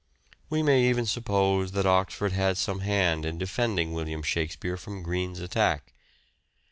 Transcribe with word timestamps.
We 0.49 0.63
may 0.63 0.89
even 0.89 1.05
suppose 1.05 1.73
that 1.73 1.85
Oxford 1.85 2.31
had 2.31 2.57
some 2.57 2.79
hand 2.79 3.23
in 3.23 3.37
defending 3.37 3.93
William 3.93 4.23
Shakspere 4.23 4.75
from 4.75 5.03
Greene's 5.03 5.39
attack. 5.39 5.93